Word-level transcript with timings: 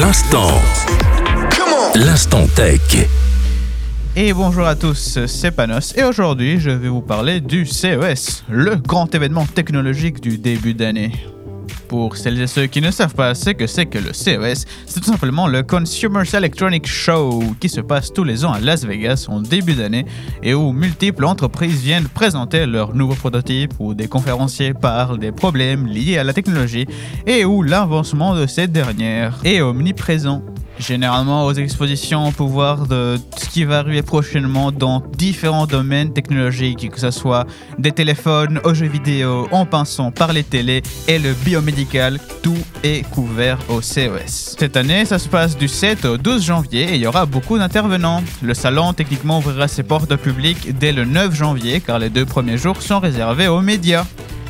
L'instant. 0.00 0.52
L'instant 1.96 2.46
tech. 2.54 2.80
Et 4.14 4.32
bonjour 4.32 4.64
à 4.64 4.76
tous, 4.76 5.18
c'est 5.26 5.50
Panos 5.50 5.92
et 5.96 6.04
aujourd'hui 6.04 6.60
je 6.60 6.70
vais 6.70 6.88
vous 6.88 7.00
parler 7.00 7.40
du 7.40 7.66
CES, 7.66 8.44
le 8.48 8.76
grand 8.76 9.12
événement 9.12 9.44
technologique 9.44 10.20
du 10.20 10.38
début 10.38 10.74
d'année. 10.74 11.10
Pour 11.88 12.18
celles 12.18 12.40
et 12.40 12.46
ceux 12.46 12.66
qui 12.66 12.82
ne 12.82 12.90
savent 12.90 13.14
pas 13.14 13.34
ce 13.34 13.50
que 13.50 13.66
c'est 13.66 13.86
que 13.86 13.98
le 13.98 14.12
CES, 14.12 14.66
c'est 14.84 15.00
tout 15.00 15.10
simplement 15.10 15.46
le 15.46 15.62
Consumer 15.62 16.22
Electronic 16.34 16.86
Show 16.86 17.42
qui 17.60 17.70
se 17.70 17.80
passe 17.80 18.12
tous 18.12 18.24
les 18.24 18.44
ans 18.44 18.52
à 18.52 18.60
Las 18.60 18.84
Vegas 18.84 19.24
en 19.28 19.40
début 19.40 19.72
d'année 19.72 20.04
et 20.42 20.52
où 20.52 20.72
multiples 20.72 21.24
entreprises 21.24 21.80
viennent 21.80 22.08
présenter 22.08 22.66
leurs 22.66 22.94
nouveaux 22.94 23.14
prototypes, 23.14 23.72
où 23.78 23.94
des 23.94 24.06
conférenciers 24.06 24.74
parlent 24.74 25.18
des 25.18 25.32
problèmes 25.32 25.86
liés 25.86 26.18
à 26.18 26.24
la 26.24 26.34
technologie 26.34 26.86
et 27.26 27.46
où 27.46 27.62
l'avancement 27.62 28.34
de 28.34 28.46
ces 28.46 28.66
dernières 28.66 29.38
est 29.44 29.62
omniprésent 29.62 30.42
généralement 30.78 31.44
aux 31.46 31.52
expositions 31.52 32.26
on 32.26 32.32
peut 32.32 32.42
voir 32.42 32.86
de 32.86 33.18
ce 33.36 33.48
qui 33.48 33.64
va 33.64 33.78
arriver 33.78 34.02
prochainement 34.02 34.72
dans 34.72 35.02
différents 35.16 35.66
domaines 35.66 36.12
technologiques, 36.12 36.90
que 36.90 37.00
ce 37.00 37.10
soit 37.10 37.46
des 37.78 37.92
téléphones 37.92 38.60
aux 38.64 38.74
jeux 38.74 38.86
vidéo, 38.86 39.48
en 39.52 39.66
passant 39.66 40.10
par 40.10 40.32
les 40.32 40.44
télés 40.44 40.82
et 41.06 41.18
le 41.18 41.32
biomédical, 41.32 42.18
tout 42.42 42.58
est 42.82 43.08
couvert 43.10 43.58
au 43.68 43.80
CES. 43.80 44.56
Cette 44.58 44.76
année, 44.76 45.04
ça 45.04 45.18
se 45.18 45.28
passe 45.28 45.56
du 45.56 45.68
7 45.68 46.04
au 46.04 46.16
12 46.16 46.44
janvier 46.44 46.92
et 46.92 46.94
il 46.94 47.00
y 47.00 47.06
aura 47.06 47.26
beaucoup 47.26 47.58
d'intervenants. 47.58 48.22
Le 48.42 48.54
salon 48.54 48.92
techniquement 48.92 49.38
ouvrira 49.38 49.68
ses 49.68 49.82
portes 49.82 50.12
au 50.12 50.16
public 50.16 50.76
dès 50.78 50.92
le 50.92 51.04
9 51.04 51.34
janvier 51.34 51.80
car 51.80 51.98
les 51.98 52.10
deux 52.10 52.26
premiers 52.26 52.58
jours 52.58 52.82
sont 52.82 53.00
réservés 53.00 53.48
aux 53.48 53.60
médias. 53.60 54.04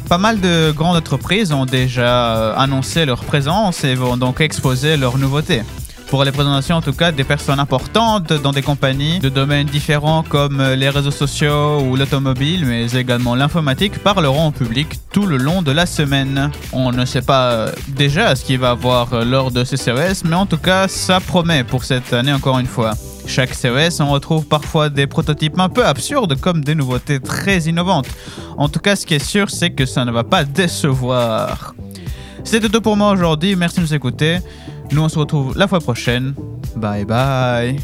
Pas 0.09 0.19
mal 0.19 0.41
de 0.41 0.73
grandes 0.75 0.97
entreprises 0.97 1.53
ont 1.53 1.67
déjà 1.67 2.37
euh, 2.37 2.55
annoncé 2.56 3.05
leur 3.05 3.25
présence 3.25 3.84
et 3.84 3.95
vont 3.95 4.17
donc 4.17 4.41
exposer 4.41 4.97
leurs 4.97 5.19
nouveautés 5.19 5.62
pour 6.09 6.25
les 6.25 6.33
présentations 6.33 6.77
en 6.77 6.83
tout 6.83 6.93
cas 6.93 7.12
des 7.12 7.25
personnes 7.25 7.61
importantes 7.61 8.33
dans 8.33 8.53
des 8.53 8.62
compagnies 8.62 9.19
de 9.19 9.28
domaines 9.28 9.67
différents 9.67 10.23
comme 10.23 10.62
les 10.62 10.89
réseaux 10.89 11.11
sociaux 11.11 11.81
ou 11.81 11.97
l'automobile, 11.97 12.64
mais 12.64 12.91
également 12.92 13.34
l'informatique, 13.34 13.98
parleront 13.98 14.48
au 14.48 14.51
public 14.51 14.89
tout 15.12 15.27
le 15.27 15.36
long 15.36 15.62
de 15.62 15.70
la 15.70 15.86
semaine. 15.86 16.51
On 16.73 16.92
ne 16.92 17.05
sait 17.05 17.23
pas 17.23 17.67
déjà 17.89 18.34
ce 18.34 18.45
qu'il 18.45 18.59
va 18.59 18.70
avoir 18.70 19.25
lors 19.25 19.51
de 19.51 19.64
ces 19.64 19.77
CES, 19.77 20.25
mais 20.25 20.36
en 20.36 20.47
tout 20.47 20.56
cas 20.56 20.89
ça 20.89 21.20
promet 21.20 21.64
pour 21.64 21.84
cette 21.84 22.12
année 22.12 22.33
encore 22.33 22.59
une 22.59 22.67
fois. 22.67 22.92
Chaque 23.27 23.53
CES, 23.53 24.01
on 24.01 24.11
retrouve 24.11 24.47
parfois 24.47 24.89
des 24.89 25.06
prototypes 25.06 25.59
un 25.59 25.69
peu 25.69 25.84
absurdes 25.84 26.41
comme 26.41 26.64
des 26.64 26.75
nouveautés 26.75 27.20
très 27.20 27.61
innovantes. 27.61 28.09
En 28.56 28.70
tout 28.70 28.81
cas, 28.81 28.97
ce 28.97 29.05
qui 29.05 29.14
est 29.14 29.25
sûr, 29.25 29.51
c'est 29.51 29.70
que 29.70 29.84
ça 29.84 30.06
ne 30.06 30.11
va 30.11 30.25
pas 30.25 30.45
décevoir. 30.45 31.75
C'était 32.42 32.70
tout 32.70 32.81
pour 32.81 32.97
moi 32.97 33.11
aujourd'hui, 33.11 33.55
merci 33.55 33.77
de 33.77 33.83
nous 33.83 33.95
écouter. 33.95 34.39
Nous 34.92 35.03
on 35.03 35.08
se 35.08 35.19
retrouve 35.19 35.56
la 35.56 35.69
fois 35.69 35.81
prochaine. 35.81 36.34
Bye 36.77 37.05
bye. 37.05 37.77